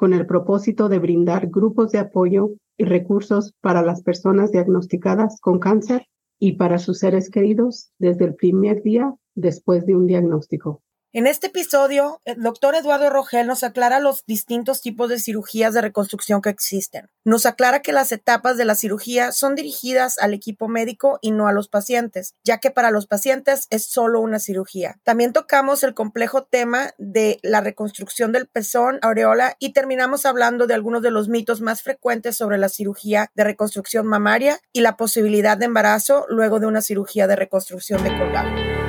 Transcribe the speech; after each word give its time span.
con 0.00 0.14
el 0.14 0.24
propósito 0.24 0.88
de 0.88 0.98
brindar 0.98 1.48
grupos 1.50 1.92
de 1.92 1.98
apoyo 1.98 2.52
y 2.78 2.84
recursos 2.84 3.52
para 3.60 3.82
las 3.82 4.02
personas 4.02 4.50
diagnosticadas 4.50 5.38
con 5.42 5.58
cáncer 5.58 6.06
y 6.38 6.52
para 6.52 6.78
sus 6.78 7.00
seres 7.00 7.28
queridos 7.28 7.92
desde 7.98 8.24
el 8.24 8.34
primer 8.34 8.82
día 8.82 9.14
después 9.34 9.84
de 9.84 9.96
un 9.96 10.06
diagnóstico. 10.06 10.80
En 11.12 11.26
este 11.26 11.48
episodio, 11.48 12.20
el 12.24 12.40
doctor 12.40 12.76
Eduardo 12.76 13.10
Rogel 13.10 13.48
nos 13.48 13.64
aclara 13.64 13.98
los 13.98 14.24
distintos 14.26 14.80
tipos 14.80 15.08
de 15.08 15.18
cirugías 15.18 15.74
de 15.74 15.80
reconstrucción 15.80 16.40
que 16.40 16.50
existen. 16.50 17.10
Nos 17.24 17.46
aclara 17.46 17.82
que 17.82 17.90
las 17.90 18.12
etapas 18.12 18.56
de 18.56 18.64
la 18.64 18.76
cirugía 18.76 19.32
son 19.32 19.56
dirigidas 19.56 20.18
al 20.20 20.34
equipo 20.34 20.68
médico 20.68 21.18
y 21.20 21.32
no 21.32 21.48
a 21.48 21.52
los 21.52 21.66
pacientes, 21.66 22.36
ya 22.44 22.58
que 22.58 22.70
para 22.70 22.92
los 22.92 23.08
pacientes 23.08 23.66
es 23.70 23.86
solo 23.86 24.20
una 24.20 24.38
cirugía. 24.38 25.00
También 25.02 25.32
tocamos 25.32 25.82
el 25.82 25.94
complejo 25.94 26.44
tema 26.44 26.92
de 26.96 27.40
la 27.42 27.60
reconstrucción 27.60 28.30
del 28.30 28.46
pezón, 28.46 29.00
aureola 29.02 29.56
y 29.58 29.72
terminamos 29.72 30.26
hablando 30.26 30.68
de 30.68 30.74
algunos 30.74 31.02
de 31.02 31.10
los 31.10 31.28
mitos 31.28 31.60
más 31.60 31.82
frecuentes 31.82 32.36
sobre 32.36 32.56
la 32.56 32.68
cirugía 32.68 33.32
de 33.34 33.42
reconstrucción 33.42 34.06
mamaria 34.06 34.60
y 34.72 34.80
la 34.80 34.96
posibilidad 34.96 35.58
de 35.58 35.64
embarazo 35.64 36.24
luego 36.28 36.60
de 36.60 36.66
una 36.66 36.82
cirugía 36.82 37.26
de 37.26 37.34
reconstrucción 37.34 38.00
de 38.04 38.16
colgado 38.16 38.79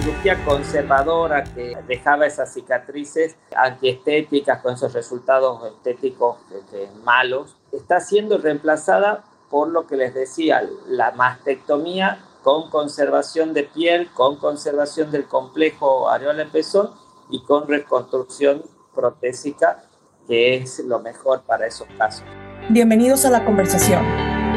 cirugía 0.00 0.42
conservadora 0.44 1.44
que 1.44 1.76
dejaba 1.86 2.26
esas 2.26 2.52
cicatrices 2.54 3.36
antiestéticas 3.54 4.62
con 4.62 4.74
esos 4.74 4.94
resultados 4.94 5.60
estéticos 5.66 6.38
este, 6.54 6.88
malos, 7.04 7.56
está 7.72 8.00
siendo 8.00 8.38
reemplazada 8.38 9.24
por 9.50 9.68
lo 9.68 9.86
que 9.86 9.96
les 9.96 10.14
decía, 10.14 10.62
la 10.88 11.10
mastectomía 11.12 12.18
con 12.42 12.70
conservación 12.70 13.52
de 13.52 13.64
piel, 13.64 14.08
con 14.14 14.36
conservación 14.36 15.10
del 15.10 15.26
complejo 15.26 16.08
areola 16.08 16.46
pezón 16.50 16.90
y 17.28 17.42
con 17.44 17.68
reconstrucción 17.68 18.62
protésica, 18.94 19.84
que 20.26 20.54
es 20.54 20.78
lo 20.78 21.00
mejor 21.00 21.42
para 21.42 21.66
esos 21.66 21.88
casos. 21.98 22.24
Bienvenidos 22.70 23.24
a 23.24 23.30
la 23.30 23.44
conversación. 23.44 24.49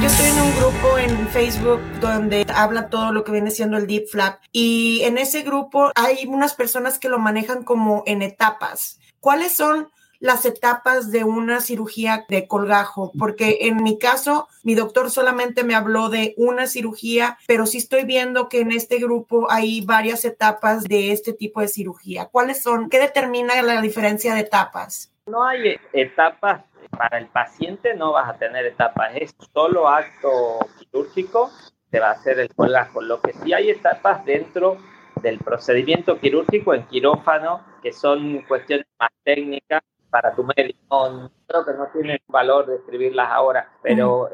Yo 0.00 0.06
estoy 0.06 0.30
en 0.30 0.40
un 0.40 0.56
grupo 0.56 0.98
en 0.98 1.28
Facebook 1.28 1.80
donde 2.00 2.46
habla 2.54 2.88
todo 2.88 3.12
lo 3.12 3.22
que 3.22 3.32
viene 3.32 3.50
siendo 3.50 3.76
el 3.76 3.86
deep 3.86 4.06
flap 4.08 4.40
y 4.50 5.02
en 5.02 5.18
ese 5.18 5.42
grupo 5.42 5.90
hay 5.94 6.26
unas 6.26 6.54
personas 6.54 6.98
que 6.98 7.10
lo 7.10 7.18
manejan 7.18 7.64
como 7.64 8.02
en 8.06 8.22
etapas. 8.22 8.98
¿Cuáles 9.20 9.52
son 9.52 9.90
las 10.18 10.46
etapas 10.46 11.10
de 11.10 11.24
una 11.24 11.60
cirugía 11.60 12.24
de 12.30 12.48
colgajo? 12.48 13.12
Porque 13.18 13.58
en 13.62 13.82
mi 13.82 13.98
caso, 13.98 14.48
mi 14.62 14.74
doctor 14.74 15.10
solamente 15.10 15.64
me 15.64 15.74
habló 15.74 16.08
de 16.08 16.32
una 16.38 16.66
cirugía, 16.66 17.36
pero 17.46 17.66
sí 17.66 17.76
estoy 17.76 18.04
viendo 18.04 18.48
que 18.48 18.60
en 18.60 18.72
este 18.72 19.00
grupo 19.00 19.50
hay 19.50 19.82
varias 19.82 20.24
etapas 20.24 20.84
de 20.84 21.12
este 21.12 21.34
tipo 21.34 21.60
de 21.60 21.68
cirugía. 21.68 22.26
¿Cuáles 22.26 22.62
son? 22.62 22.88
¿Qué 22.88 22.98
determina 22.98 23.60
la 23.60 23.82
diferencia 23.82 24.32
de 24.32 24.40
etapas? 24.40 25.12
No 25.26 25.44
hay 25.44 25.76
etapas 25.92 26.62
para 26.96 27.18
el 27.18 27.26
paciente 27.26 27.94
no 27.94 28.12
vas 28.12 28.28
a 28.28 28.38
tener 28.38 28.66
etapas, 28.66 29.12
es 29.14 29.34
solo 29.52 29.88
acto 29.88 30.58
quirúrgico, 30.78 31.50
se 31.90 32.00
va 32.00 32.08
a 32.08 32.12
hacer 32.12 32.38
el 32.38 32.54
colgajo. 32.54 33.00
Lo 33.00 33.20
que 33.20 33.32
sí 33.32 33.52
hay 33.52 33.70
etapas 33.70 34.24
dentro 34.24 34.76
del 35.22 35.38
procedimiento 35.38 36.18
quirúrgico 36.18 36.74
en 36.74 36.86
quirófano, 36.86 37.62
que 37.82 37.92
son 37.92 38.42
cuestiones 38.42 38.86
más 38.98 39.10
técnicas 39.24 39.82
para 40.10 40.34
tu 40.34 40.44
médico. 40.44 41.30
Creo 41.46 41.64
que 41.64 41.72
no 41.72 41.86
tiene 41.92 42.22
valor 42.28 42.66
describirlas 42.66 43.30
ahora, 43.30 43.70
pero 43.82 44.30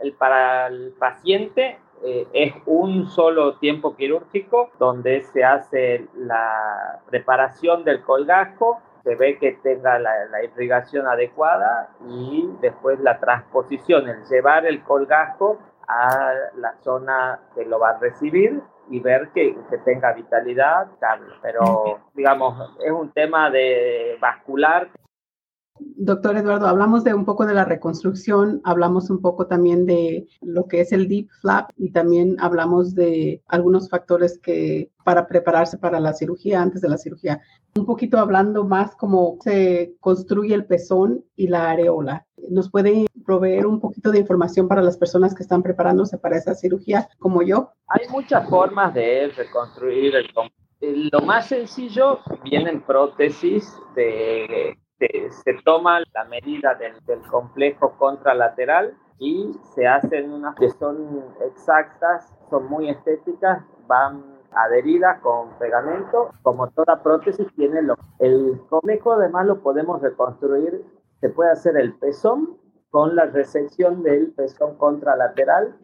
el, 0.00 0.12
para 0.14 0.68
el 0.68 0.92
paciente 0.98 1.78
eh, 2.04 2.26
es 2.32 2.54
un 2.66 3.08
solo 3.08 3.56
tiempo 3.58 3.96
quirúrgico 3.96 4.70
donde 4.78 5.22
se 5.22 5.44
hace 5.44 6.08
la 6.16 7.00
preparación 7.06 7.84
del 7.84 8.02
colgajo, 8.02 8.80
se 9.02 9.14
ve 9.16 9.38
que 9.38 9.52
tenga 9.62 9.98
la, 9.98 10.12
irrigación 10.44 11.06
adecuada 11.06 11.90
y 12.08 12.48
después 12.60 13.00
la 13.00 13.18
transposición, 13.18 14.08
el 14.08 14.24
llevar 14.24 14.66
el 14.66 14.82
colgajo 14.82 15.58
a 15.88 16.32
la 16.56 16.74
zona 16.82 17.40
que 17.54 17.64
lo 17.64 17.78
va 17.78 17.90
a 17.90 17.98
recibir 17.98 18.60
y 18.88 19.00
ver 19.00 19.28
que, 19.34 19.56
que 19.70 19.78
tenga 19.78 20.12
vitalidad, 20.12 20.88
pero 21.40 22.00
digamos, 22.14 22.76
es 22.84 22.90
un 22.90 23.10
tema 23.12 23.50
de 23.50 24.16
vascular 24.20 24.88
Doctor 25.96 26.36
Eduardo, 26.36 26.66
hablamos 26.66 27.04
de 27.04 27.14
un 27.14 27.24
poco 27.24 27.46
de 27.46 27.54
la 27.54 27.64
reconstrucción, 27.64 28.60
hablamos 28.64 29.10
un 29.10 29.20
poco 29.20 29.46
también 29.46 29.86
de 29.86 30.26
lo 30.40 30.66
que 30.66 30.80
es 30.80 30.92
el 30.92 31.08
deep 31.08 31.28
flap 31.40 31.70
y 31.76 31.92
también 31.92 32.36
hablamos 32.40 32.94
de 32.94 33.42
algunos 33.48 33.88
factores 33.88 34.38
que 34.38 34.90
para 35.04 35.26
prepararse 35.26 35.78
para 35.78 36.00
la 36.00 36.12
cirugía, 36.12 36.62
antes 36.62 36.80
de 36.80 36.88
la 36.88 36.98
cirugía. 36.98 37.40
Un 37.76 37.86
poquito 37.86 38.18
hablando 38.18 38.64
más 38.64 38.94
cómo 38.96 39.38
se 39.42 39.94
construye 40.00 40.54
el 40.54 40.66
pezón 40.66 41.24
y 41.36 41.48
la 41.48 41.70
areola. 41.70 42.26
¿Nos 42.48 42.70
puede 42.70 43.06
proveer 43.24 43.66
un 43.66 43.80
poquito 43.80 44.10
de 44.10 44.20
información 44.20 44.68
para 44.68 44.82
las 44.82 44.96
personas 44.96 45.34
que 45.34 45.42
están 45.42 45.62
preparándose 45.62 46.18
para 46.18 46.36
esa 46.36 46.54
cirugía 46.54 47.08
como 47.18 47.42
yo? 47.42 47.70
Hay 47.88 48.08
muchas 48.10 48.48
formas 48.48 48.94
de 48.94 49.32
reconstruir 49.36 50.16
el 50.16 50.26
lo 50.82 51.20
más 51.20 51.46
sencillo 51.46 52.18
vienen 52.42 52.82
prótesis 52.82 53.72
de 53.94 54.76
se, 55.44 55.54
toma 55.64 56.00
la 56.14 56.24
medida 56.24 56.74
del, 56.74 56.92
complejo 57.30 57.94
contralateral 57.98 58.94
y 59.18 59.52
se 59.74 59.86
hacen 59.86 60.32
unas 60.32 60.54
que 60.56 60.70
son 60.70 61.24
exactas, 61.46 62.32
son 62.50 62.68
muy 62.68 62.88
estéticas, 62.88 63.62
van 63.86 64.24
adheridas 64.52 65.20
con 65.20 65.50
pegamento, 65.58 66.30
como 66.42 66.68
toda 66.70 67.02
prótesis 67.02 67.46
tiene 67.56 67.82
lo, 67.82 67.96
el 68.18 68.60
complejo 68.68 69.12
además 69.12 69.46
lo 69.46 69.60
podemos 69.60 70.02
reconstruir, 70.02 70.84
se 71.20 71.28
puede 71.30 71.50
hacer 71.50 71.76
el 71.76 71.94
pezón 71.94 72.58
con 72.90 73.16
la 73.16 73.26
resección 73.26 74.02
del 74.02 74.32
pezón 74.32 74.76
contralateral, 74.76 75.76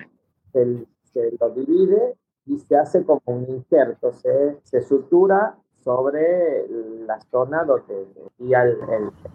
se, 0.52 0.86
se 1.04 1.36
lo 1.40 1.50
divide 1.50 2.16
y 2.44 2.58
se 2.58 2.76
hace 2.76 3.04
como 3.04 3.22
un 3.26 3.46
injerto, 3.48 4.12
se, 4.12 4.58
se 4.64 4.82
sutura 4.82 5.56
sobre 5.82 6.66
la 7.06 7.20
zona 7.30 7.64
donde 7.64 7.97
iría 8.38 8.62
el, 8.62 8.78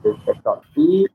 el, 0.04 0.18
Y 0.76 1.08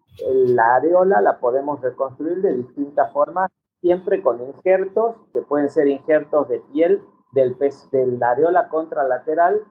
la 0.55 0.77
areola 0.77 1.21
la 1.21 1.39
podemos 1.39 1.81
reconstruir 1.81 2.41
de 2.43 2.55
distintas 2.55 3.13
formas, 3.13 3.51
siempre 3.81 4.23
con 4.23 4.41
injertos, 4.41 5.17
que 5.33 5.43
pueden 5.43 5.71
ser 5.71 5.89
injertos 5.89 6.49
de 6.49 6.61
piel 6.73 7.03
del, 7.33 7.55
pez, 7.57 7.89
de 7.91 8.07
la 8.07 8.31
areola 8.31 8.69
contralateral 8.69 9.63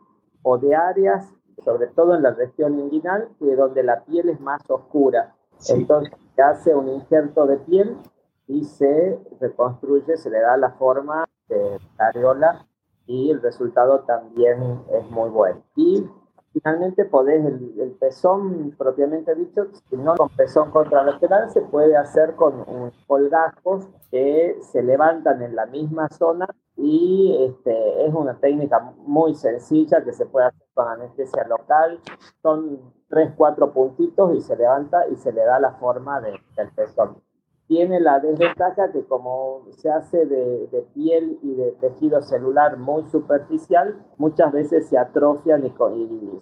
o 0.43 0.57
de 0.57 0.75
áreas, 0.75 1.33
sobre 1.63 1.87
todo 1.87 2.15
en 2.15 2.23
la 2.23 2.31
región 2.31 2.79
inguinal, 2.79 3.29
que 3.39 3.55
donde 3.55 3.83
la 3.83 4.03
piel 4.05 4.29
es 4.29 4.39
más 4.39 4.61
oscura. 4.69 5.35
Entonces 5.69 6.13
se 6.35 6.41
hace 6.41 6.75
un 6.75 6.87
injerto 6.87 7.47
de 7.47 7.57
piel 7.57 7.97
y 8.47 8.63
se 8.63 9.19
reconstruye, 9.39 10.17
se 10.17 10.29
le 10.29 10.39
da 10.39 10.55
la 10.55 10.71
forma 10.71 11.25
de 11.49 11.79
la 11.97 12.07
areola 12.07 12.67
y 13.07 13.31
el 13.31 13.41
resultado 13.41 14.01
también 14.01 14.81
es 14.91 15.09
muy 15.09 15.29
bueno. 15.29 15.63
Y 15.75 16.07
finalmente 16.57 17.05
podés, 17.05 17.45
el, 17.45 17.95
pezón 17.99 18.73
propiamente 18.77 19.35
dicho, 19.35 19.67
si 19.89 19.97
no 19.97 20.15
con 20.15 20.29
pezón 20.29 20.71
contralateral, 20.71 21.49
se 21.51 21.61
puede 21.61 21.95
hacer 21.95 22.35
con 22.35 22.65
colgajos 23.05 23.87
que 24.11 24.57
se 24.61 24.81
levantan 24.81 25.41
en 25.41 25.55
la 25.55 25.65
misma 25.65 26.09
zona 26.09 26.47
y 26.75 27.35
este, 27.49 28.05
es 28.05 28.13
una 28.13 28.39
técnica 28.39 28.79
muy 28.97 29.35
sencilla 29.35 30.03
que 30.03 30.13
se 30.13 30.25
puede 30.25 30.47
hacer 30.47 30.67
con 30.73 30.87
anestesia 30.87 31.45
local. 31.47 31.99
Son 32.41 32.79
tres, 33.09 33.31
cuatro 33.35 33.71
puntitos 33.71 34.35
y 34.35 34.41
se 34.41 34.55
levanta 34.55 35.07
y 35.07 35.15
se 35.15 35.31
le 35.31 35.43
da 35.43 35.59
la 35.59 35.73
forma 35.73 36.21
de, 36.21 36.39
del 36.55 36.71
pezón 36.71 37.21
tiene 37.67 37.99
la 37.99 38.19
desventaja 38.19 38.91
que 38.91 39.03
como 39.03 39.65
se 39.77 39.89
hace 39.89 40.25
de, 40.25 40.85
piel 40.93 41.37
y 41.43 41.53
de 41.53 41.71
tejido 41.81 42.21
celular 42.21 42.77
muy 42.77 43.03
superficial, 43.11 43.97
muchas 44.17 44.51
veces 44.53 44.87
se 44.87 44.97
atrofian 44.97 45.65
y, 45.65 45.73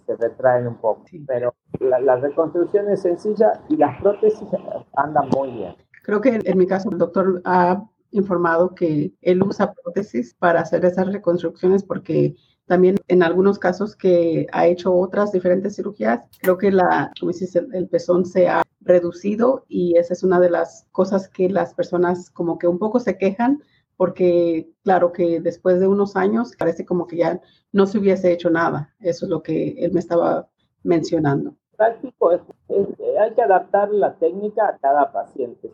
se 0.05 0.15
retraen 0.15 0.67
un 0.67 0.75
poco. 0.75 1.03
Pero 1.27 1.55
la, 1.79 2.15
reconstrucción 2.17 2.89
es 2.89 3.01
sencilla 3.01 3.61
y 3.69 3.77
las 3.77 3.99
prótesis 4.01 4.47
andan 4.95 5.29
muy 5.35 5.51
bien. 5.51 5.75
Creo 6.03 6.21
que 6.21 6.39
en 6.43 6.57
mi 6.57 6.67
caso 6.67 6.89
el 6.91 6.99
doctor 6.99 7.41
ha 7.45 7.83
informado 8.11 8.75
que 8.75 9.11
él 9.21 9.43
usa 9.43 9.73
prótesis 9.73 10.35
para 10.35 10.61
hacer 10.61 10.85
esas 10.85 11.11
reconstrucciones 11.11 11.83
porque 11.83 12.35
también 12.65 12.95
en 13.07 13.23
algunos 13.23 13.59
casos 13.59 13.95
que 13.95 14.47
ha 14.51 14.67
hecho 14.67 14.93
otras 14.93 15.31
diferentes 15.31 15.75
cirugías, 15.75 16.21
creo 16.41 16.57
que 16.57 16.71
la, 16.71 17.11
como 17.19 17.31
dices, 17.31 17.55
el, 17.55 17.87
pezón 17.87 18.25
se 18.25 18.47
ha 18.47 18.63
reducido 18.85 19.65
y 19.67 19.97
esa 19.97 20.13
es 20.13 20.23
una 20.23 20.39
de 20.39 20.49
las 20.49 20.87
cosas 20.91 21.27
que 21.27 21.49
las 21.49 21.73
personas 21.73 22.29
como 22.29 22.57
que 22.57 22.67
un 22.67 22.79
poco 22.79 22.99
se 22.99 23.17
quejan 23.17 23.61
porque 23.97 24.69
claro 24.83 25.11
que 25.11 25.39
después 25.39 25.79
de 25.79 25.87
unos 25.87 26.15
años 26.15 26.53
parece 26.57 26.85
como 26.85 27.07
que 27.07 27.17
ya 27.17 27.41
no 27.71 27.85
se 27.85 27.97
hubiese 27.97 28.31
hecho 28.31 28.49
nada. 28.49 28.93
Eso 28.99 29.25
es 29.25 29.29
lo 29.29 29.41
que 29.41 29.69
él 29.77 29.91
me 29.93 29.99
estaba 29.99 30.47
mencionando. 30.83 31.55
Práctico, 31.77 32.29
hay 32.29 33.33
que 33.33 33.41
adaptar 33.41 33.89
la 33.91 34.15
técnica 34.15 34.67
a 34.67 34.77
cada 34.77 35.11
paciente. 35.11 35.71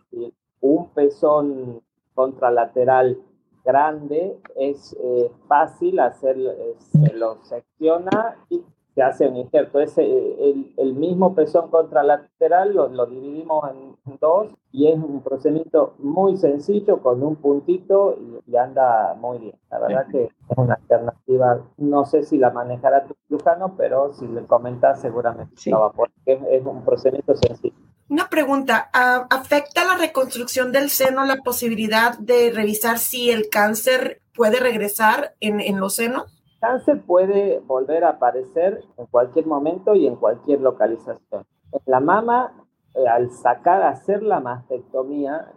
Un 0.61 0.89
pezón 0.89 1.81
contralateral 2.13 3.19
grande 3.63 4.37
es 4.55 4.95
eh, 4.99 5.31
fácil 5.47 5.99
hacer, 5.99 6.37
se 6.79 7.13
lo 7.13 7.37
secciona 7.43 8.37
y 8.49 8.63
se 8.93 9.01
hace 9.01 9.27
un 9.27 9.37
injerto. 9.37 9.79
Es 9.79 9.97
el, 9.97 10.73
el, 10.77 10.93
mismo 10.93 11.33
pezón 11.33 11.69
contralateral 11.69 12.73
lo, 12.73 12.89
lo 12.89 13.05
dividimos 13.05 13.69
en 13.71 14.17
dos 14.19 14.51
y 14.71 14.87
es 14.87 14.95
un 14.95 15.21
procedimiento 15.21 15.95
muy 15.99 16.37
sencillo 16.37 17.01
con 17.01 17.21
un 17.23 17.35
puntito 17.35 18.17
y, 18.47 18.55
anda 18.55 19.15
muy 19.15 19.39
bien. 19.39 19.55
La 19.69 19.79
verdad 19.79 20.07
que 20.11 20.23
es 20.25 20.57
una 20.57 20.75
alternativa, 20.75 21.61
no 21.77 22.05
sé 22.05 22.23
si 22.23 22.37
la 22.37 22.51
manejará 22.51 23.05
tu 23.05 23.15
cirujano, 23.27 23.75
pero 23.77 24.13
si 24.13 24.27
le 24.27 24.45
comentas 24.45 25.01
seguramente 25.01 25.55
sí. 25.57 25.71
va 25.71 25.91
porque 25.91 26.39
es 26.49 26.65
un 26.65 26.83
procedimiento 26.83 27.35
sencillo. 27.35 27.75
Una 28.09 28.27
pregunta, 28.29 28.89
¿afecta 28.91 29.85
la 29.85 29.97
reconstrucción 29.97 30.71
del 30.71 30.89
seno 30.89 31.25
la 31.25 31.37
posibilidad 31.37 32.17
de 32.19 32.51
revisar 32.53 32.97
si 32.97 33.31
el 33.31 33.49
cáncer 33.49 34.21
puede 34.35 34.59
regresar 34.59 35.35
en, 35.39 35.61
en 35.61 35.79
los 35.79 35.95
senos? 35.95 36.40
Cáncer 36.61 37.01
puede 37.01 37.59
volver 37.59 38.05
a 38.05 38.11
aparecer 38.11 38.85
en 38.97 39.07
cualquier 39.07 39.47
momento 39.47 39.95
y 39.95 40.07
en 40.07 40.15
cualquier 40.15 40.61
localización. 40.61 41.45
En 41.73 41.81
la 41.85 41.99
mama, 41.99 42.53
eh, 42.95 43.07
al 43.07 43.31
sacar, 43.31 43.81
hacer 43.81 44.23
la 44.23 44.39
mastectomía, 44.39 45.51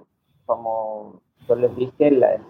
como 0.46 1.20
yo 1.46 1.54
les 1.54 1.76
dije, 1.76 2.10
la 2.10 2.40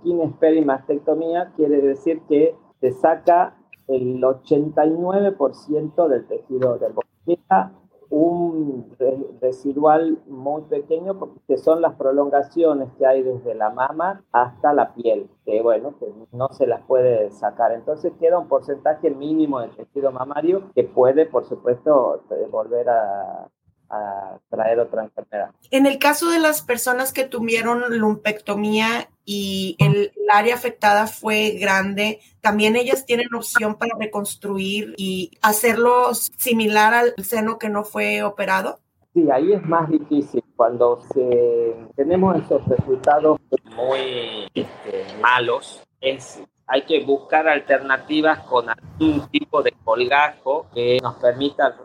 skin 0.00 0.34
mastectomía 0.66 1.52
quiere 1.54 1.80
decir 1.80 2.22
que 2.28 2.56
se 2.80 2.90
saca 2.92 3.54
el 3.86 4.20
89% 4.20 6.08
del 6.08 6.26
tejido 6.26 6.78
del 6.78 6.94
boca 6.94 7.72
un 8.10 8.96
residual 9.40 10.18
muy 10.26 10.62
pequeño 10.62 11.18
porque 11.18 11.58
son 11.58 11.80
las 11.80 11.94
prolongaciones 11.94 12.88
que 12.98 13.06
hay 13.06 13.22
desde 13.22 13.54
la 13.54 13.70
mama 13.70 14.24
hasta 14.32 14.72
la 14.72 14.94
piel, 14.94 15.28
que 15.44 15.62
bueno, 15.62 15.94
que 15.98 16.06
no 16.32 16.48
se 16.48 16.66
las 16.66 16.82
puede 16.82 17.30
sacar. 17.30 17.72
Entonces 17.72 18.12
queda 18.20 18.38
un 18.38 18.48
porcentaje 18.48 19.10
mínimo 19.10 19.60
de 19.60 19.68
tejido 19.68 20.12
mamario 20.12 20.70
que 20.74 20.84
puede, 20.84 21.26
por 21.26 21.44
supuesto, 21.44 22.22
volver 22.50 22.88
a, 22.88 23.48
a 23.90 24.38
traer 24.50 24.80
otra 24.80 25.04
enfermedad. 25.04 25.50
En 25.70 25.86
el 25.86 25.98
caso 25.98 26.30
de 26.30 26.38
las 26.38 26.62
personas 26.62 27.12
que 27.12 27.24
tuvieron 27.24 27.82
lumpectomía 27.98 29.08
y 29.24 29.76
el, 29.78 30.12
área 30.30 30.54
afectada 30.54 31.06
fue 31.06 31.50
grande, 31.60 32.20
también 32.40 32.76
ellas 32.76 33.06
tienen 33.06 33.32
opción 33.34 33.76
para 33.76 33.96
reconstruir 33.98 34.94
y 34.96 35.30
hacerlo 35.42 36.12
similar 36.14 36.94
al 36.94 37.14
seno 37.24 37.58
que 37.58 37.68
no 37.68 37.84
fue 37.84 38.22
operado. 38.22 38.80
Sí, 39.12 39.30
ahí 39.30 39.52
es 39.52 39.62
más 39.62 39.88
difícil 39.88 40.42
cuando 40.56 41.00
se, 41.12 41.76
tenemos 41.94 42.36
esos 42.36 42.66
resultados 42.66 43.38
muy 43.76 44.48
este, 44.54 45.04
malos. 45.20 45.82
Es 46.00 46.42
hay 46.66 46.82
que 46.82 47.04
buscar 47.04 47.46
alternativas 47.46 48.40
con 48.40 48.68
algún 48.68 49.28
tipo 49.30 49.62
de 49.62 49.72
colgajo 49.84 50.66
que 50.72 50.98
nos 51.02 51.16
permita, 51.16 51.76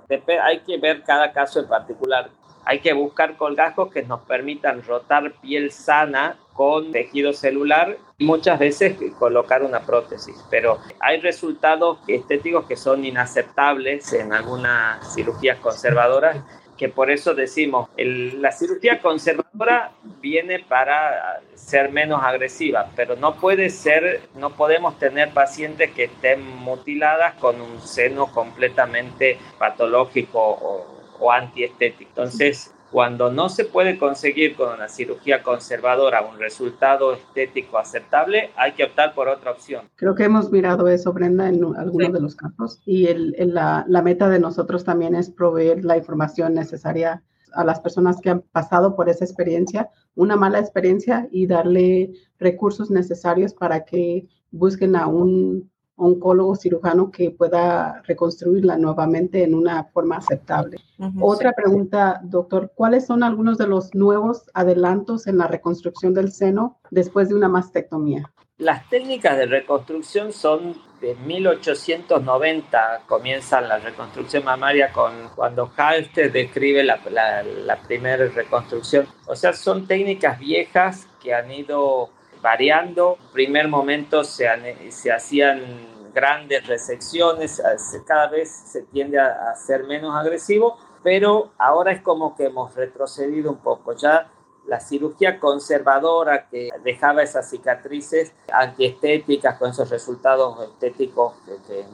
hay 0.44 0.59
que 0.62 0.77
ver 0.77 1.03
cada 1.03 1.31
caso 1.31 1.59
en 1.59 1.68
particular. 1.68 2.30
Hay 2.69 2.81
que 2.81 2.94
buscar 2.94 3.36
colgajos 3.36 3.92
que 3.92 4.04
nos 4.04 4.19
permitan 4.21 4.83
rotar 4.83 5.33
piel 5.42 5.71
sana 5.71 6.38
con 6.54 6.92
tejido 6.92 7.33
celular 7.33 7.98
y 8.19 8.25
muchas 8.25 8.60
veces 8.60 8.95
colocar 9.18 9.63
una 9.63 9.80
prótesis. 9.80 10.36
Pero 10.51 10.77
hay 11.00 11.19
resultados 11.19 11.98
estéticos 12.07 12.68
que 12.68 12.75
son 12.75 13.04
inaceptables 13.04 14.13
en 14.13 14.33
algunas 14.33 15.16
cirugías 15.16 15.57
conservadoras 15.57 16.44
que 16.77 16.89
por 16.89 17.10
eso 17.10 17.33
decimos, 17.33 17.89
la 17.98 18.51
cirugía 18.51 19.01
conservadora 19.01 19.92
viene 20.22 20.60
para 20.60 21.42
ser 21.56 21.92
menos 21.92 22.22
agresiva, 22.24 22.92
pero 22.95 23.15
no 23.15 23.36
puede 23.36 23.72
ser, 23.72 24.30
no 24.36 24.51
podemos 24.51 25.00
tener 25.00 25.33
pacientes 25.33 25.89
que 25.92 26.04
estén 26.04 26.45
mutiladas 26.45 27.33
con 27.33 27.60
un 27.60 27.81
seno 27.81 28.27
completamente 28.31 29.39
patológico 29.57 30.39
o, 30.39 30.99
o 31.19 31.31
antiestético. 31.31 32.10
Entonces, 32.10 32.74
cuando 32.92 33.31
no 33.31 33.50
se 33.50 33.66
puede 33.66 33.98
conseguir 33.98 34.56
con 34.56 34.74
una 34.74 34.88
cirugía 34.88 35.44
conservadora 35.44 36.21
un 36.21 36.39
resultado 36.39 37.13
estético 37.13 37.77
aceptable, 37.77 38.50
hay 38.56 38.71
que 38.74 38.83
optar 38.83 39.13
por 39.13 39.27
otra 39.27 39.51
opción. 39.51 39.89
Creo 39.95 40.16
que 40.16 40.24
hemos 40.24 40.51
mirado 40.51 40.88
eso, 40.88 41.13
Brenda, 41.13 41.50
en 41.50 41.63
algunos 41.75 42.13
de 42.13 42.21
los 42.21 42.36
casos 42.36 42.81
y 42.86 43.07
el, 43.07 43.36
la, 43.38 43.86
la 43.88 44.01
meta 44.01 44.27
de 44.30 44.39
nosotros 44.39 44.83
también 44.83 45.13
es 45.13 45.30
proveer 45.30 45.86
la 45.86 45.98
información 45.98 46.54
necesaria 46.54 47.24
a 47.54 47.63
las 47.63 47.80
personas 47.80 48.19
que 48.22 48.30
han 48.30 48.42
pasado 48.42 48.95
por 48.95 49.10
esa 49.10 49.25
experiencia, 49.25 49.89
una 50.15 50.36
mala 50.36 50.60
experiencia 50.60 51.27
y 51.31 51.48
darle 51.48 52.12
recursos 52.39 52.92
necesarios 52.92 53.54
para 53.54 53.86
que 53.86 54.27
busquen 54.51 54.95
a 54.95 55.07
un 55.07 55.72
oncólogo 56.00 56.56
cirujano 56.56 57.12
que 57.12 57.31
pueda 57.31 58.01
reconstruirla 58.07 58.78
nuevamente 58.78 59.44
en 59.44 59.54
una 59.54 59.84
forma 59.86 60.18
aceptable. 60.18 60.78
Otra 61.22 61.54
pregunta, 61.54 62.19
doctor, 62.24 62.72
¿cuáles 62.74 63.06
son 63.06 63.24
algunos 63.24 63.57
de 63.57 63.68
los 63.68 63.94
nuevos 63.94 64.50
adelantos 64.54 65.28
en 65.28 65.38
la 65.38 65.48
reconstrucción 65.48 66.13
del 66.13 66.31
seno 66.31 66.80
después 66.90 67.30
de 67.30 67.36
una 67.36 67.50
mastectomía? 67.50 68.31
Las 68.57 68.90
técnicas 68.90 69.38
de 69.38 69.46
reconstrucción 69.46 70.34
son 70.34 70.75
de 71.00 71.16
1890, 71.16 73.04
comienza 73.07 73.62
la 73.62 73.80
reconstrucción 73.80 74.44
mamaria 74.44 74.92
con 74.92 75.13
cuando 75.34 75.72
Halster 75.78 76.30
describe 76.30 76.84
la, 76.84 77.00
la 77.44 77.81
primera 77.84 78.28
reconstrucción. 78.28 79.07
O 79.28 79.36
sea, 79.36 79.54
son 79.54 79.88
técnicas 79.88 80.38
viejas 80.40 81.07
que 81.22 81.34
han 81.34 81.50
ido 81.51 82.10
variando. 82.41 83.18
En 83.27 83.33
primer 83.33 83.68
momento 83.68 84.24
se, 84.24 84.47
se 84.91 85.12
hacían 85.12 86.12
grandes 86.13 86.65
resecciones, 86.68 87.62
cada 88.05 88.27
vez 88.27 88.50
se 88.50 88.84
tiende 88.84 89.19
a, 89.19 89.55
ser 89.55 89.84
menos 89.86 90.15
agresivo, 90.15 90.77
pero 91.03 91.51
ahora 91.58 91.91
es 91.91 92.01
como 92.01 92.36
que 92.36 92.46
hemos 92.46 92.75
retrocedido 92.75 93.51
un 93.51 93.58
poco. 93.58 93.93
Ya 93.93 94.29
la 94.67 94.79
cirugía 94.79 95.39
conservadora 95.39 96.48
que 96.48 96.69
dejaba 96.84 97.24
esas 97.24 97.50
cicatrices 97.50 98.34
antiestéticas 98.51 99.58
con 99.58 99.72
esos 99.72 99.89
resultados 99.89 100.60
estéticos 100.62 101.34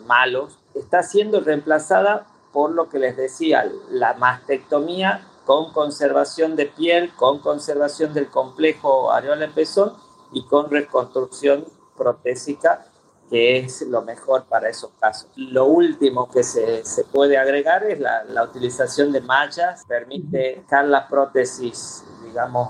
malos, 0.06 0.60
está 0.74 1.04
siendo 1.04 1.40
reemplazada 1.40 2.28
por 2.52 2.72
lo 2.72 2.90
que 2.90 3.00
les 3.00 3.18
decía, 3.18 3.70
la 3.90 4.14
mastectomía 4.14 5.28
con 5.46 5.72
conservación 5.74 6.56
de 6.56 6.66
piel, 6.66 7.14
con 7.16 7.40
conservación 7.40 8.14
del 8.14 8.30
complejo 8.30 9.12
areola-pezón 9.12 9.94
y 10.36 10.46
con 10.46 10.70
reconstrucción 10.70 11.66
protésica, 11.98 12.86
que 13.30 13.58
es 13.58 13.82
lo 13.82 14.04
mejor 14.04 14.46
para 14.46 14.70
esos 14.70 14.92
casos. 15.00 15.32
Lo 15.36 15.66
último 15.66 16.30
que 16.30 16.44
se, 16.44 16.84
se 16.84 17.06
puede 17.06 17.38
agregar 17.38 17.84
es 17.86 18.00
la, 18.00 18.24
la, 18.26 18.44
utilización 18.44 19.14
de 19.14 19.22
mallas, 19.22 19.86
permite 19.88 20.62
dejar 20.62 20.86
las 20.86 21.10
prótesis, 21.10 22.04
digamos, 22.26 22.70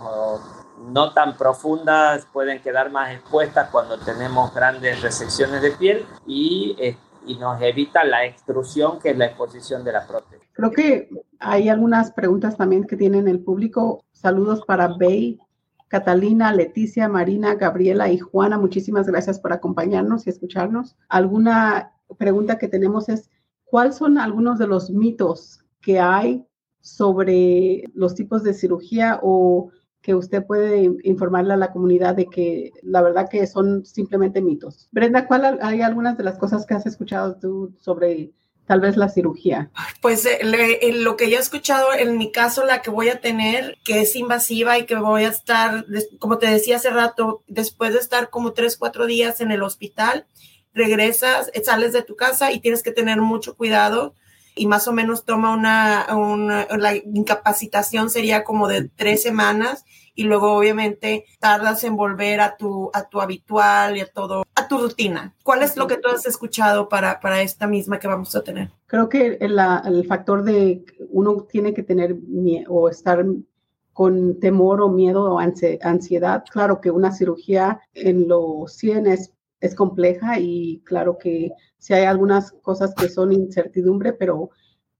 no 0.91 1.11
tan 1.13 1.35
profundas, 1.35 2.27
pueden 2.31 2.61
quedar 2.61 2.91
más 2.91 3.11
expuestas 3.11 3.69
cuando 3.71 3.97
tenemos 3.97 4.53
grandes 4.53 5.01
resecciones 5.01 5.63
de 5.63 5.71
piel 5.71 6.05
y, 6.27 6.75
eh, 6.79 6.95
y 7.25 7.35
nos 7.37 7.59
evita 7.63 8.03
la 8.03 8.25
extrusión, 8.25 8.99
que 8.99 9.09
es 9.09 9.17
la 9.17 9.25
exposición 9.25 9.83
de 9.83 9.91
la 9.91 10.05
prótesis. 10.05 10.47
Creo 10.53 10.71
que 10.71 11.09
hay 11.39 11.67
algunas 11.69 12.11
preguntas 12.11 12.55
también 12.57 12.85
que 12.85 12.95
tienen 12.95 13.27
el 13.27 13.39
público. 13.43 14.05
Saludos 14.13 14.63
para 14.65 14.87
Bay 14.87 15.39
Catalina, 15.95 16.51
Leticia, 16.51 17.07
Marina, 17.07 17.55
Gabriela 17.55 18.11
y 18.11 18.17
Juana, 18.17 18.57
muchísimas 18.57 19.07
gracias 19.07 19.39
por 19.39 19.53
acompañarnos 19.53 20.27
y 20.27 20.29
escucharnos. 20.29 20.97
Alguna 21.07 21.93
pregunta 22.17 22.57
que 22.57 22.67
tenemos 22.67 23.07
es, 23.07 23.31
¿cuáles 23.63 23.95
son 23.95 24.17
algunos 24.17 24.59
de 24.59 24.67
los 24.67 24.89
mitos 24.89 25.63
que 25.79 26.01
hay 26.01 26.45
sobre 26.81 27.85
los 27.93 28.13
tipos 28.13 28.43
de 28.43 28.53
cirugía 28.53 29.21
o 29.23 29.71
que 30.01 30.15
usted 30.15 30.45
puede 30.45 30.97
informarle 31.03 31.53
a 31.53 31.57
la 31.57 31.71
comunidad 31.71 32.13
de 32.13 32.25
que 32.25 32.73
la 32.81 33.01
verdad 33.01 33.29
que 33.29 33.47
son 33.47 33.85
simplemente 33.85 34.41
mitos? 34.41 34.89
Brenda, 34.91 35.25
¿cuál 35.27 35.59
hay 35.61 35.79
algunas 35.79 36.17
de 36.17 36.25
las 36.25 36.37
cosas 36.37 36.65
que 36.65 36.73
has 36.73 36.85
escuchado 36.85 37.37
tú 37.37 37.73
sobre 37.79 38.33
tal 38.65 38.81
vez 38.81 38.97
la 38.97 39.09
cirugía? 39.09 39.69
Pues 40.01 40.25
eh, 40.25 40.39
lo 40.93 41.17
que 41.17 41.29
yo 41.29 41.37
he 41.37 41.41
escuchado, 41.41 41.93
en 41.93 42.17
mi 42.17 42.31
caso, 42.31 42.65
la 42.65 42.81
que 42.81 42.89
voy 42.89 43.09
a 43.09 43.21
tener, 43.21 43.77
que 43.83 44.01
es 44.01 44.15
invasiva 44.15 44.77
y 44.77 44.85
que 44.85 44.95
voy 44.95 45.23
a 45.23 45.29
estar, 45.29 45.85
como 46.19 46.37
te 46.37 46.47
decía 46.47 46.77
hace 46.77 46.89
rato, 46.89 47.43
después 47.47 47.93
de 47.93 47.99
estar 47.99 48.29
como 48.29 48.53
tres, 48.53 48.77
cuatro 48.77 49.05
días 49.05 49.41
en 49.41 49.51
el 49.51 49.63
hospital, 49.63 50.25
regresas, 50.73 51.51
sales 51.63 51.93
de 51.93 52.03
tu 52.03 52.15
casa 52.15 52.51
y 52.51 52.59
tienes 52.59 52.83
que 52.83 52.91
tener 52.91 53.21
mucho 53.21 53.55
cuidado 53.55 54.13
y 54.55 54.67
más 54.67 54.87
o 54.87 54.93
menos 54.93 55.25
toma 55.25 55.53
una, 55.53 56.07
una 56.15 56.67
la 56.77 56.95
incapacitación 56.95 58.09
sería 58.09 58.43
como 58.43 58.67
de 58.67 58.89
tres 58.95 59.21
semanas 59.21 59.85
y 60.15 60.23
luego 60.23 60.53
obviamente 60.53 61.25
tardas 61.39 61.83
en 61.83 61.95
volver 61.95 62.39
a 62.39 62.57
tu, 62.57 62.89
a 62.93 63.07
tu 63.07 63.21
habitual 63.21 63.97
y 63.97 63.99
a 63.99 64.07
todo, 64.07 64.45
a 64.55 64.67
tu 64.67 64.77
rutina. 64.77 65.35
¿Cuál 65.43 65.61
es 65.61 65.77
lo 65.77 65.87
que 65.87 65.97
tú 65.97 66.09
has 66.09 66.25
escuchado 66.25 66.89
para, 66.89 67.19
para 67.19 67.41
esta 67.41 67.67
misma 67.67 67.99
que 67.99 68.07
vamos 68.07 68.35
a 68.35 68.43
tener? 68.43 68.71
Creo 68.87 69.09
que 69.09 69.37
el, 69.41 69.59
el 69.85 70.07
factor 70.07 70.43
de 70.43 70.83
uno 71.09 71.45
tiene 71.49 71.73
que 71.73 71.83
tener 71.83 72.15
o 72.67 72.89
estar 72.89 73.25
con 73.93 74.39
temor 74.39 74.81
o 74.81 74.89
miedo 74.89 75.35
o 75.35 75.39
ansiedad. 75.39 76.43
Claro 76.51 76.81
que 76.81 76.91
una 76.91 77.11
cirugía 77.11 77.79
en 77.93 78.27
los 78.27 78.73
100 78.73 79.07
es, 79.07 79.31
es 79.59 79.75
compleja 79.75 80.39
y 80.39 80.81
claro 80.85 81.17
que 81.17 81.51
si 81.77 81.93
hay 81.93 82.05
algunas 82.05 82.51
cosas 82.51 82.93
que 82.95 83.09
son 83.09 83.31
incertidumbre, 83.31 84.13
pero 84.13 84.49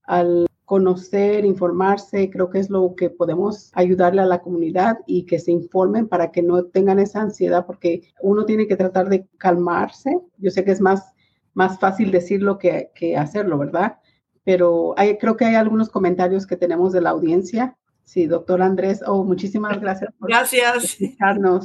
al 0.04 0.46
conocer, 0.66 1.44
informarse, 1.44 2.28
creo 2.28 2.50
que 2.50 2.58
es 2.58 2.70
lo 2.70 2.94
que 2.96 3.08
podemos 3.08 3.70
ayudarle 3.72 4.20
a 4.20 4.26
la 4.26 4.40
comunidad 4.40 4.98
y 5.06 5.24
que 5.24 5.38
se 5.38 5.52
informen 5.52 6.08
para 6.08 6.32
que 6.32 6.42
no 6.42 6.64
tengan 6.64 6.98
esa 6.98 7.20
ansiedad, 7.20 7.64
porque 7.66 8.12
uno 8.20 8.44
tiene 8.44 8.66
que 8.66 8.76
tratar 8.76 9.08
de 9.08 9.26
calmarse. 9.38 10.18
Yo 10.38 10.50
sé 10.50 10.64
que 10.64 10.72
es 10.72 10.80
más, 10.80 11.14
más 11.54 11.78
fácil 11.78 12.10
decirlo 12.10 12.58
que, 12.58 12.90
que 12.96 13.16
hacerlo, 13.16 13.58
¿verdad? 13.58 13.98
Pero 14.42 14.94
hay, 14.98 15.18
creo 15.18 15.36
que 15.36 15.44
hay 15.44 15.54
algunos 15.54 15.88
comentarios 15.88 16.48
que 16.48 16.56
tenemos 16.56 16.92
de 16.92 17.00
la 17.00 17.10
audiencia. 17.10 17.76
Sí, 18.02 18.26
doctor 18.26 18.60
Andrés, 18.60 19.02
oh, 19.06 19.22
muchísimas 19.22 19.80
gracias 19.80 20.12
por 20.18 20.28
gracias. 20.28 20.98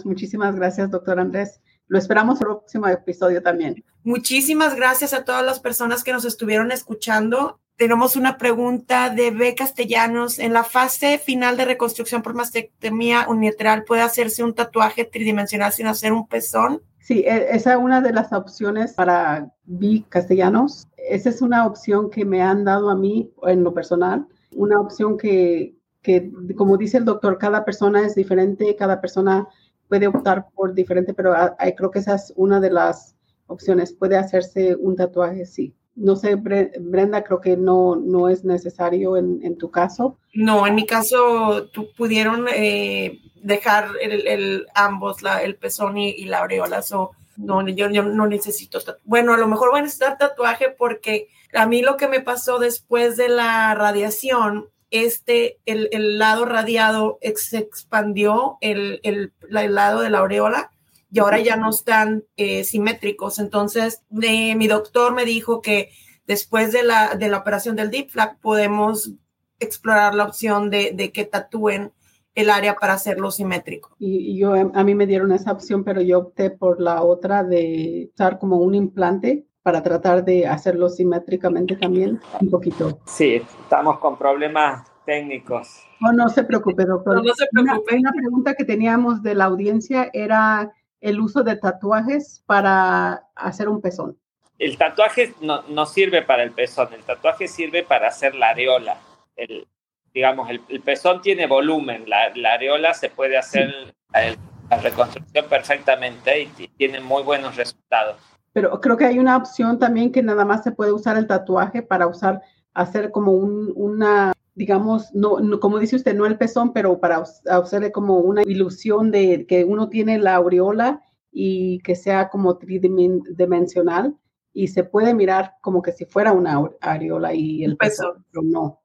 Muchísimas 0.06 0.56
gracias, 0.56 0.92
doctor 0.92 1.20
Andrés. 1.20 1.60
Lo 1.88 1.98
esperamos 1.98 2.40
en 2.40 2.48
el 2.48 2.58
próximo 2.58 2.88
episodio 2.88 3.42
también. 3.42 3.84
Muchísimas 4.04 4.76
gracias 4.76 5.14
a 5.14 5.26
todas 5.26 5.44
las 5.44 5.60
personas 5.60 6.04
que 6.04 6.14
nos 6.14 6.24
estuvieron 6.24 6.72
escuchando 6.72 7.60
tenemos 7.82 8.16
una 8.16 8.38
pregunta 8.38 9.10
de 9.10 9.32
B. 9.32 9.56
Castellanos. 9.56 10.38
En 10.38 10.54
la 10.54 10.64
fase 10.64 11.18
final 11.18 11.58
de 11.58 11.66
reconstrucción 11.66 12.22
por 12.22 12.36
mastectomía 12.36 13.26
unilateral, 13.28 13.86
¿puede 13.86 14.04
hacerse 14.04 14.44
un 14.44 14.54
tatuaje 14.54 15.04
tridimensional 15.04 15.72
sin 15.72 15.88
hacer 15.88 16.14
un 16.14 16.28
pezón? 16.28 16.84
Sí, 17.00 17.24
e, 17.26 17.56
esa 17.56 17.72
es 17.72 17.80
una 17.80 18.00
de 18.00 18.14
las 18.14 18.32
opciones 18.34 18.94
para 18.94 19.52
B. 19.64 20.06
Castellanos. 20.10 20.88
Esa 20.96 21.30
es 21.30 21.42
una 21.42 21.66
opción 21.66 22.12
que 22.12 22.24
me 22.24 22.44
han 22.44 22.66
dado 22.66 22.92
a 22.92 22.96
mí 22.96 23.34
en 23.48 23.64
lo 23.64 23.74
personal. 23.74 24.28
Una 24.56 24.80
opción 24.80 25.18
que, 25.18 25.74
que 26.04 26.32
como 26.56 26.78
dice 26.78 27.00
el 27.00 27.06
doctor, 27.06 27.40
cada 27.40 27.66
persona 27.66 28.06
es 28.06 28.14
diferente, 28.14 28.76
cada 28.76 29.02
persona 29.02 29.48
puede 29.90 30.06
optar 30.06 30.46
por 30.54 30.76
diferente, 30.76 31.16
pero 31.16 31.34
creo 31.76 31.90
que 31.90 31.98
esa 31.98 32.14
es 32.14 32.32
una 32.36 32.60
de 32.60 32.70
las 32.70 33.16
opciones. 33.48 33.92
Puede 33.92 34.18
hacerse 34.18 34.76
un 34.76 34.96
tatuaje, 34.96 35.48
sí 35.48 35.74
no 35.96 36.16
sé, 36.16 36.36
Brenda, 36.36 37.24
creo 37.24 37.42
que 37.42 37.58
no, 37.58 37.96
no 37.96 38.30
es 38.30 38.44
necesario 38.44 39.18
en, 39.18 39.58
tu 39.58 39.72
caso. 39.72 40.18
No, 40.34 40.66
en 40.66 40.76
mi 40.76 40.86
caso 40.86 41.68
tú 41.74 41.90
pudieron 41.96 42.48
eh, 42.54 43.20
dejar 43.36 43.90
el, 44.02 44.68
ambos, 44.74 45.22
la, 45.22 45.44
el 45.44 45.56
pezón 45.56 45.98
y, 45.98 46.26
la 46.26 46.40
aureola. 46.40 46.82
So, 46.82 47.12
no, 47.38 47.68
yo, 47.68 47.90
no 47.90 48.28
necesito. 48.28 48.80
Bueno, 49.04 49.34
a 49.34 49.38
lo 49.38 49.48
mejor 49.48 49.72
voy 49.72 49.80
a 49.80 49.84
necesitar 49.84 50.18
tatuaje 50.18 50.70
porque 50.70 51.28
a 51.54 51.66
mí 51.66 51.82
lo 51.82 51.98
que 51.98 52.08
me 52.08 52.22
pasó 52.22 52.60
después 52.60 53.18
de 53.18 53.30
la 53.30 53.76
radiación, 53.76 54.70
este, 54.92 55.60
el, 55.66 55.90
el 55.92 56.18
lado 56.18 56.46
radiado 56.46 57.20
se 57.36 57.58
expandió, 57.58 58.58
el, 58.62 59.00
el, 59.04 59.34
el 59.50 59.76
lado 59.76 60.02
de 60.02 60.10
la 60.10 60.20
aureola 60.20 60.72
y 61.12 61.20
ahora 61.20 61.40
ya 61.40 61.58
no 61.58 61.70
están 61.70 62.24
eh, 62.38 62.64
simétricos. 62.64 63.38
Entonces, 63.40 64.04
mi 64.10 64.68
doctor 64.68 65.14
me 65.14 65.26
dijo 65.26 65.62
que 65.62 65.90
después 66.26 66.72
de 66.72 66.84
la, 66.84 67.16
de 67.16 67.28
la 67.28 67.40
operación 67.40 67.76
del 67.76 67.92
deep 67.92 68.10
flap 68.10 68.40
podemos 68.40 69.14
explorar 69.60 70.16
la 70.16 70.26
opción 70.26 70.70
de, 70.70 71.12
que 71.14 71.26
tatúen 71.26 71.92
el 72.34 72.50
área 72.50 72.76
para 72.76 72.94
hacerlo 72.94 73.30
simétrico. 73.30 73.96
Y, 74.00 74.40
yo, 74.40 74.54
a 74.54 74.84
mí 74.84 74.96
me 74.96 75.06
dieron 75.06 75.34
esa 75.34 75.52
opción, 75.52 75.84
pero 75.84 76.02
yo 76.02 76.20
opté 76.20 76.50
por 76.50 76.82
la 76.82 77.04
otra 77.04 77.44
de 77.44 78.10
usar 78.14 78.40
como 78.40 78.58
un 78.58 78.74
implante 78.74 79.46
para 79.62 79.84
tratar 79.84 80.24
de 80.24 80.48
hacerlo 80.48 80.90
simétricamente 80.90 81.76
también 81.76 82.20
un 82.40 82.50
poquito. 82.50 83.00
Sí, 83.06 83.42
estamos 83.64 84.00
con 84.00 84.18
problemas 84.18 84.90
técnicos. 85.06 85.84
No, 86.00 86.12
no 86.14 86.30
se 86.30 86.44
preocupe, 86.44 86.86
doctor. 86.86 87.24
No, 87.24 87.34
se 87.34 87.46
preocupe. 87.52 87.96
una, 87.98 88.12
pregunta 88.12 88.54
que 88.56 88.66
teníamos 88.66 89.22
de 89.22 89.36
la 89.36 89.46
audiencia 89.46 90.10
era 90.14 90.72
el 91.02 91.20
uso 91.20 91.44
de 91.44 91.58
tatuajes 91.58 92.44
para 92.46 93.28
hacer 93.36 93.68
un 93.68 93.82
pezón? 93.82 94.18
El 94.58 94.78
tatuaje 94.78 95.34
no, 95.42 95.64
no 95.64 95.86
sirve 95.86 96.22
para 96.22 96.44
el 96.44 96.52
pezón, 96.52 96.94
el 96.94 97.04
tatuaje 97.04 97.48
sirve 97.48 97.84
para 97.84 98.08
hacer 98.08 98.36
la 98.36 98.50
areola. 98.50 98.98
El, 99.36 99.68
digamos, 100.14 100.50
el, 100.50 100.82
pezón 100.82 101.22
tiene 101.22 101.48
volumen, 101.48 102.04
la, 102.08 102.30
la 102.36 102.54
areola 102.54 102.94
se 102.94 103.10
puede 103.10 103.38
hacer 103.38 103.74
la, 104.14 104.78
reconstrucción 104.78 105.46
perfectamente 105.50 106.44
y 106.58 106.68
tiene 106.70 107.02
muy 107.02 107.24
buenos 107.24 107.58
resultados. 107.58 108.18
Pero 108.54 108.80
creo 108.80 108.96
que 108.96 109.06
hay 109.06 109.20
una 109.20 109.36
opción 109.36 109.80
también 109.80 110.12
que 110.12 110.22
nada 110.22 110.46
más 110.46 110.64
se 110.64 110.72
puede 110.72 110.94
usar 110.94 111.18
el 111.18 111.28
tatuaje 111.28 111.82
para 111.82 112.08
usar, 112.08 112.42
hacer 112.74 113.12
como 113.12 113.32
un, 113.32 113.74
una 113.76 114.34
digamos, 114.56 115.14
no, 115.14 115.38
como 115.60 115.80
dice 115.80 115.96
usted, 115.96 116.16
no 116.16 116.26
el 116.26 116.38
pezón, 116.38 116.74
pero 116.74 117.00
para 117.00 117.24
hacerle 117.50 117.92
como 117.92 118.18
una 118.18 118.44
ilusión 118.44 119.12
de 119.12 119.46
que 119.48 119.64
uno 119.64 119.90
tiene 119.90 120.20
la 120.20 120.36
aureola 120.36 121.02
y 121.32 121.80
que 121.80 121.96
sea 121.96 122.30
como 122.30 122.58
tridimensional 122.58 124.16
y 124.54 124.68
se 124.68 124.84
puede 124.84 125.14
mirar 125.14 125.54
como 125.62 125.82
que 125.82 125.94
si 125.94 126.06
fuera 126.06 126.34
una 126.34 126.62
aureola 126.82 127.34
y 127.34 127.64
el 127.64 127.78
pezón, 127.78 128.26
pero 128.32 128.44
no. 128.44 128.82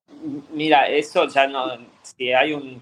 Mira, 0.52 0.88
eso 0.88 1.26
ya 1.28 1.46
no, 1.46 1.66
si 2.02 2.32
hay 2.32 2.52
un, 2.52 2.80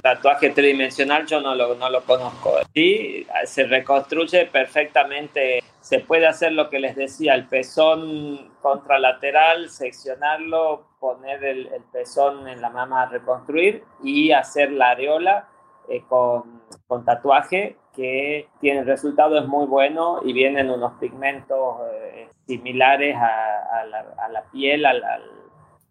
tatuaje 0.00 0.50
tridimensional 0.50 1.26
yo 1.26 1.40
no 1.40 1.54
lo, 1.54 1.74
no 1.74 1.90
lo 1.90 2.02
conozco. 2.02 2.54
Sí, 2.74 3.26
se 3.44 3.64
reconstruye 3.64 4.46
perfectamente, 4.46 5.62
se 5.80 6.00
puede 6.00 6.26
hacer 6.26 6.52
lo 6.52 6.70
que 6.70 6.80
les 6.80 6.96
decía, 6.96 7.34
el 7.34 7.46
pezón 7.46 8.50
contralateral, 8.60 9.70
seccionarlo, 9.70 10.86
poner 11.00 11.44
el, 11.44 11.68
pezón 11.92 12.48
en 12.48 12.60
la 12.60 12.70
mama 12.70 13.02
a 13.02 13.06
reconstruir 13.06 13.84
y 14.02 14.32
hacer 14.32 14.72
la 14.72 14.90
areola 14.90 15.48
eh, 15.88 16.02
con, 16.08 16.62
con, 16.86 17.04
tatuaje 17.04 17.76
que 17.92 18.48
tiene 18.60 18.80
el 18.80 18.86
resultado 18.86 19.38
es 19.38 19.46
muy 19.46 19.66
bueno 19.66 20.20
y 20.24 20.32
vienen 20.32 20.70
unos 20.70 20.92
pigmentos 21.00 21.80
eh, 21.92 22.28
similares 22.46 23.16
a, 23.16 23.84
la, 23.84 24.06
a, 24.16 24.28
la, 24.28 24.42
piel 24.44 24.86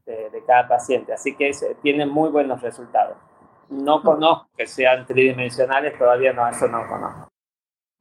de, 0.06 0.44
cada 0.48 0.68
paciente. 0.68 1.14
Así 1.14 1.36
que 1.36 1.52
tienen 1.82 2.10
muy 2.10 2.30
buenos 2.30 2.62
resultados. 2.62 3.18
No 3.72 4.02
conozco 4.02 4.50
que 4.56 4.68
sean 4.68 5.06
tridimensionales, 5.06 5.98
todavía 5.98 6.34
no, 6.34 6.48
eso 6.48 6.68
no 6.68 6.86
conozco. 6.88 7.32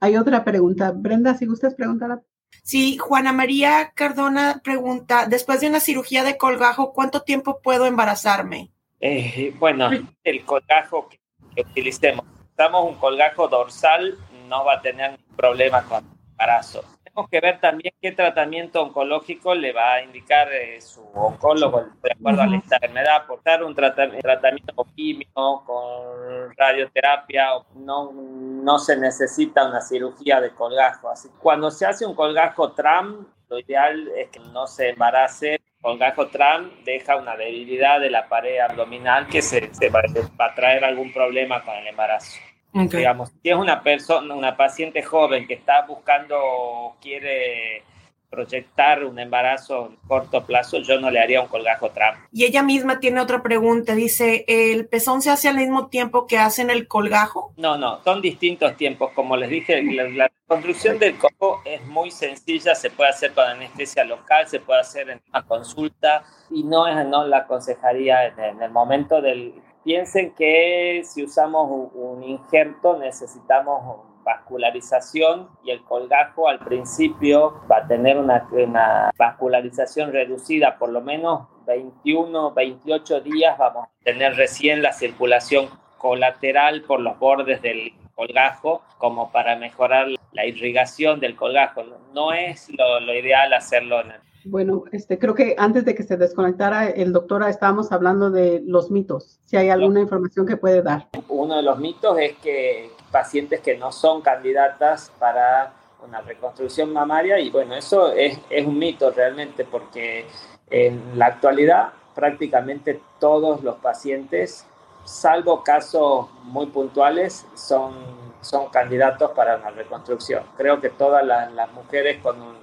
Hay 0.01 0.17
otra 0.17 0.45
pregunta. 0.45 0.93
Brenda, 0.93 1.35
si 1.35 1.47
gustas 1.47 1.75
preguntar. 1.75 2.23
Sí, 2.65 2.99
Juana 2.99 3.33
María 3.33 3.93
Cardona 3.95 4.61
pregunta, 4.65 5.27
después 5.27 5.61
de 5.61 5.69
una 5.69 5.79
cirugía 5.79 6.25
de 6.25 6.37
colgajo, 6.37 6.93
¿cuánto 6.93 7.23
tiempo 7.23 7.61
puedo 7.63 7.87
embarazarme? 7.87 8.73
Eh, 8.99 9.55
bueno, 9.59 9.91
el 10.25 10.45
colgajo 10.45 11.09
que, 11.09 11.21
utilicemos, 11.63 12.27
usamos 12.53 12.91
un 12.91 12.97
colgajo 12.97 13.47
dorsal, 13.47 14.19
no 14.49 14.65
va 14.65 14.75
a 14.75 14.83
tener 14.83 15.19
problema 15.37 15.83
con 15.85 16.05
embarazo. 16.41 16.85
Tenemos 17.05 17.29
que 17.31 17.41
ver 17.41 17.61
también 17.61 17.93
qué 18.01 18.13
tratamiento 18.13 18.83
oncológico 18.83 19.55
le 19.55 19.73
va 19.73 19.95
a 19.95 20.03
indicar 20.03 20.53
eh, 20.53 20.81
su 20.81 21.03
oncólogo 21.15 21.85
de 22.03 22.13
acuerdo 22.13 22.43
a 22.43 22.47
la 22.47 22.57
enfermedad, 22.57 23.17
aportar 23.17 23.65
un 23.65 23.75
tratamiento 23.75 24.87
químico 24.95 25.65
con 25.65 26.55
radioterapia, 26.57 27.49
no, 27.75 28.13
no 28.13 28.79
se 28.79 28.97
necesita 28.97 29.67
una 29.67 29.81
cirugía 29.81 30.41
de 30.41 30.51
colgajo. 30.51 31.11
Así 31.11 31.29
cuando 31.41 31.71
se 31.71 31.85
hace 31.85 32.07
un 32.07 32.15
colgajo 32.15 32.73
TRAM, 32.73 33.27
lo 33.49 33.59
ideal 33.59 34.09
es 34.17 34.29
que 34.31 34.39
no 34.39 34.67
se 34.67 34.91
embarace. 34.91 35.61
Colgajo 35.83 36.29
TRAM 36.29 36.85
deja 36.85 37.17
una 37.17 37.37
debilidad 37.37 38.01
de 38.01 38.11
la 38.11 38.29
pared 38.29 38.61
abdominal 38.61 39.27
que 39.27 39.43
se, 39.43 39.71
va, 39.89 40.03
a 40.39 40.55
traer 40.55 40.85
algún 40.85 41.13
problema 41.13 41.65
con 41.65 41.75
el 41.75 41.89
embarazo. 41.89 42.39
Digamos, 42.73 43.31
si 43.43 43.51
es 43.51 43.57
una 43.57 43.83
persona, 43.83 44.35
una 44.35 44.57
paciente 44.57 45.03
joven 45.03 45.47
que 45.47 45.55
está 45.55 45.85
buscando, 45.87 46.97
quiere 47.01 47.83
proyectar 48.31 49.05
un 49.05 49.19
embarazo 49.19 49.93
a 50.05 50.09
corto 50.09 50.47
plazo, 50.47 50.79
yo 50.79 51.01
no 51.01 51.11
le 51.11 51.19
haría 51.19 51.43
un 51.43 51.49
colgajo 51.49 51.91
tram. 51.91 52.15
Y 52.33 52.45
ella 52.45 52.63
misma 52.63 53.01
tiene 53.01 53.21
otra 53.21 53.43
pregunta, 53.43 53.95
dice, 53.95 54.45
¿el 54.47 54.87
pezón 54.87 55.21
se 55.21 55.31
hace 55.31 55.49
al 55.49 55.57
mismo 55.57 55.89
tiempo 55.89 56.29
que 56.29 56.39
hacen 56.39 56.71
el 56.71 56.87
colgajo? 56.87 57.53
No, 57.57 57.77
no, 57.77 58.03
son 58.05 58.23
distintos 58.23 58.77
tiempos. 58.77 59.11
Como 59.15 59.37
les 59.37 59.51
dije, 59.51 59.83
la, 59.83 60.31
construcción 60.47 60.99
del 60.99 61.17
cojo 61.17 61.63
es 61.65 61.85
muy 61.87 62.11
sencilla, 62.11 62.75
se 62.75 62.91
puede 62.91 63.11
hacer 63.11 63.33
con 63.33 63.45
anestesia 63.45 64.05
local, 64.05 64.49
se 64.49 64.59
puede 64.59 64.81
hacer 64.81 65.11
en 65.11 65.21
una 65.29 65.43
consulta 65.43 66.25
y 66.51 66.65
no, 66.65 66.89
es, 66.89 67.07
no 67.07 67.25
la 67.25 67.39
aconsejaría 67.39 68.27
en, 68.27 68.63
el 68.63 68.71
momento 68.71 69.21
del... 69.21 69.55
Piensen 69.85 70.35
que 70.35 71.03
si 71.05 71.25
usamos 71.25 71.91
un 71.95 72.23
injerto 72.23 72.99
necesitamos 72.99 74.11
vascularización 74.25 75.49
y 75.65 75.71
el 75.71 75.83
colgajo 75.83 76.49
al 76.49 76.59
principio 76.59 77.63
va 77.71 77.79
a 77.79 77.87
tener 77.87 78.19
una, 78.19 79.11
vascularización 79.17 80.13
reducida, 80.13 80.79
por 80.79 80.91
lo 80.91 81.01
menos 81.01 81.49
21, 81.67 82.53
28 82.53 83.21
días 83.21 83.59
vamos 83.59 83.87
a 83.87 84.05
tener 84.05 84.35
recién 84.35 84.83
la 84.83 84.93
circulación 84.93 85.69
colateral 85.99 86.83
por 86.83 87.01
los 87.01 87.19
bordes 87.19 87.63
del 87.63 87.93
colgajo 88.15 88.83
como 88.99 89.31
para 89.33 89.57
mejorar 89.57 90.09
la 90.33 90.47
irrigación 90.47 91.21
del 91.21 91.37
colgajo. 91.37 91.85
No 92.13 92.33
es 92.33 92.69
lo, 92.71 93.01
lo 93.01 93.15
ideal 93.15 93.53
hacerlo 93.53 94.01
en 94.01 94.13
el 94.13 94.21
bueno, 94.45 94.85
este, 94.93 95.19
creo 95.19 95.35
que 95.35 95.55
antes 95.59 95.85
de 95.85 95.95
que 95.95 96.03
se 96.03 96.17
desconectara 96.17 96.89
el 96.89 97.13
doctor 97.13 97.43
estábamos 97.49 97.93
hablando 97.93 98.31
de 98.31 98.63
los 98.65 98.91
mitos, 98.91 99.39
si 99.45 99.57
hay 99.57 99.71
alguna 99.71 100.01
información 100.01 100.47
que 100.47 100.57
puede 100.57 100.83
dar. 100.83 101.09
Uno 101.29 101.57
de 101.57 101.63
los 101.63 101.79
mitos 101.79 102.19
es 102.19 102.37
que 102.39 102.91
pacientes 103.11 103.61
que 103.61 103.77
no 103.77 103.93
son 103.93 104.23
candidatas 104.23 105.13
para 105.19 105.73
una 106.05 106.21
reconstrucción 106.23 106.93
mamaria 106.93 107.39
y 107.39 107.51
bueno, 107.51 107.75
eso 107.75 108.13
es, 108.13 108.39
es 108.49 108.67
un 108.67 108.79
mito 108.79 109.11
realmente 109.11 109.65
porque 109.65 110.27
en 110.71 111.19
la 111.19 111.27
actualidad 111.27 111.93
prácticamente 112.15 113.01
todos 113.19 113.63
los 113.63 113.77
pacientes, 113.77 114.67
salvo 115.05 115.63
casos 115.63 116.29
muy 116.45 116.67
puntuales, 116.67 117.47
son, 117.55 117.95
son 118.41 118.69
candidatos 118.69 119.31
para 119.33 119.57
una 119.57 119.71
reconstrucción. 119.71 120.45
Creo 120.57 120.81
que 120.81 120.91
todas 120.91 121.25
las, 121.25 121.53
las 121.53 121.73
mujeres 121.73 122.23
con 122.23 122.41
un 122.41 122.60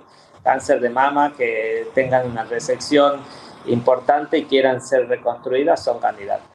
cáncer 0.48 0.80
de 0.80 0.90
mama 0.90 1.34
que 1.36 1.88
tengan 1.94 2.32
una 2.32 2.46
resección 2.46 3.20
importante 3.66 4.38
y 4.38 4.46
quieran 4.46 4.82
ser 4.82 5.06
reconstruidas 5.10 5.84
son 5.84 6.00
candidatas. 6.00 6.48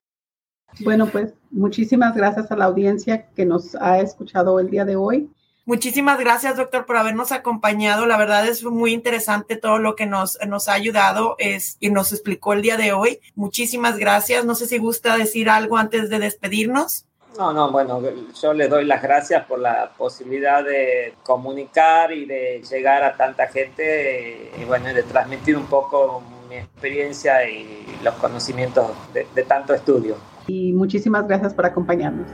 Bueno, 0.81 1.07
pues 1.07 1.35
muchísimas 1.51 2.17
gracias 2.17 2.51
a 2.51 2.57
la 2.57 2.65
audiencia 2.65 3.27
que 3.37 3.45
nos 3.45 3.75
ha 3.75 3.99
escuchado 3.99 4.59
el 4.61 4.71
día 4.71 4.87
de 4.87 4.97
hoy. 4.97 5.31
Muchísimas 5.67 6.19
gracias, 6.19 6.57
doctor, 6.57 6.87
por 6.87 6.97
habernos 6.97 7.33
acompañado. 7.33 8.07
La 8.07 8.17
verdad 8.17 8.49
es 8.49 8.65
muy 8.65 8.95
interesante 8.95 9.57
todo 9.57 9.79
lo 9.79 9.95
que 9.95 10.07
nos, 10.07 10.39
nos 10.49 10.69
ha 10.69 10.73
ayudado 10.73 11.37
es, 11.39 11.77
y 11.79 11.91
nos 11.91 12.13
explicó 12.13 12.55
el 12.55 12.63
día 12.63 12.79
de 12.79 12.95
hoy. 12.95 13.21
Muchísimas 13.35 13.99
gracias. 13.99 14.47
No 14.47 14.55
sé 14.55 14.67
si 14.67 14.79
gusta 14.79 15.19
decir 15.19 15.51
algo 15.51 15.77
antes 15.77 16.09
de 16.09 16.19
despedirnos. 16.19 17.05
No, 17.39 17.53
no, 17.53 17.71
bueno, 17.71 18.01
yo 18.41 18.53
le 18.53 18.69
doy 18.69 18.85
las 18.85 19.03
gracias 19.03 19.45
por 19.47 19.59
la 19.59 19.91
posibilidad 19.97 20.63
de 20.63 21.15
comunicar 21.23 22.13
y 22.13 22.27
de 22.27 22.63
llegar 22.69 23.03
a 23.03 23.17
tanta 23.17 23.47
gente 23.49 24.53
y 24.61 24.65
bueno, 24.65 24.93
de 24.93 25.03
transmitir 25.03 25.57
un 25.57 25.67
poco 25.67 26.23
mi 26.49 26.57
experiencia 26.57 27.49
y 27.49 27.99
los 28.03 28.15
conocimientos 28.17 28.91
de, 29.15 29.27
de 29.35 29.43
tanto 29.45 29.73
estudio. 29.73 30.17
Y 30.47 30.73
muchísimas 30.73 31.27
gracias 31.27 31.55
por 31.55 31.65
acompañarnos. 31.65 32.29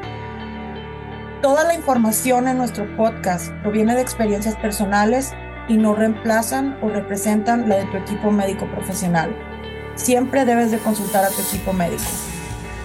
Toda 1.41 1.65
la 1.65 1.73
información 1.73 2.47
en 2.47 2.57
nuestro 2.57 2.85
podcast 2.95 3.51
proviene 3.61 3.95
de 3.95 4.01
experiencias 4.01 4.55
personales 4.57 5.33
y 5.67 5.77
no 5.77 5.95
reemplazan 5.95 6.77
o 6.81 6.89
representan 6.89 7.67
la 7.67 7.77
de 7.77 7.85
tu 7.85 7.97
equipo 7.97 8.29
médico 8.31 8.67
profesional. 8.67 9.35
Siempre 9.95 10.45
debes 10.45 10.69
de 10.71 10.77
consultar 10.79 11.25
a 11.25 11.29
tu 11.29 11.41
equipo 11.41 11.73
médico. 11.73 12.03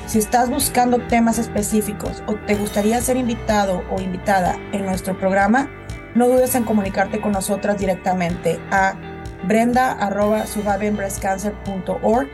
Si 0.07 0.19
estás 0.19 0.49
buscando 0.50 0.99
temas 0.99 1.38
específicos 1.38 2.23
o 2.26 2.35
te 2.35 2.55
gustaría 2.55 3.00
ser 3.00 3.17
invitado 3.17 3.83
o 3.91 4.00
invitada 4.00 4.57
en 4.73 4.85
nuestro 4.87 5.19
programa, 5.19 5.69
no 6.15 6.28
dudes 6.28 6.54
en 6.54 6.63
comunicarte 6.65 7.21
con 7.21 7.32
nosotras 7.32 7.78
directamente 7.78 8.61
a 8.71 8.95
brenda.survivingbreastcancer.org 9.44 12.28